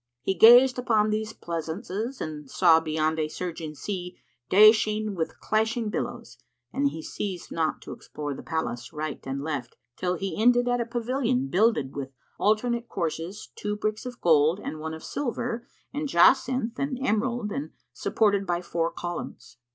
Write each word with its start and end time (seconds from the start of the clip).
He 0.23 0.33
gazed 0.33 0.79
upon 0.79 1.11
these 1.11 1.31
pleasaunces 1.31 2.19
and 2.21 2.49
saw 2.49 2.79
beyond 2.79 3.19
a 3.19 3.27
surging 3.27 3.75
sea, 3.75 4.17
dashing 4.49 5.13
with 5.13 5.39
clashing 5.39 5.89
billows, 5.91 6.39
and 6.73 6.89
he 6.89 7.03
ceased 7.03 7.51
not 7.51 7.83
to 7.83 7.91
explore 7.91 8.33
the 8.33 8.41
palace 8.41 8.91
right 8.91 9.19
and 9.27 9.43
left, 9.43 9.75
till 9.97 10.15
he 10.15 10.41
ended 10.41 10.67
at 10.67 10.81
a 10.81 10.87
pavilion 10.87 11.49
builded 11.49 11.95
with 11.95 12.13
alternate 12.39 12.89
courses, 12.89 13.49
two 13.55 13.75
bricks 13.75 14.07
of 14.07 14.19
gold 14.21 14.59
and 14.59 14.79
one 14.79 14.95
of 14.95 15.03
silver 15.03 15.67
and 15.93 16.09
jacinth 16.09 16.79
and 16.79 16.97
emerald 17.05 17.51
and 17.51 17.69
supported 17.93 18.47
by 18.47 18.59
four 18.59 18.89
columns. 18.89 19.57